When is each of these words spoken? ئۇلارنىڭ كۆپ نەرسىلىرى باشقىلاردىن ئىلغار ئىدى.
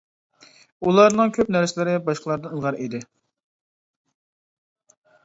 ئۇلارنىڭ 0.87 1.33
كۆپ 1.35 1.51
نەرسىلىرى 1.55 1.93
باشقىلاردىن 2.07 2.55
ئىلغار 2.55 2.79
ئىدى. 2.79 3.03